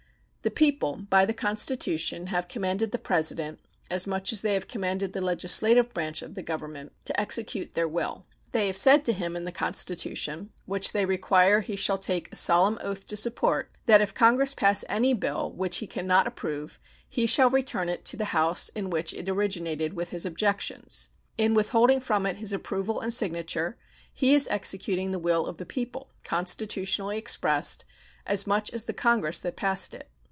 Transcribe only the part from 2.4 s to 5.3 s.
commanded the President, as much as they have commanded the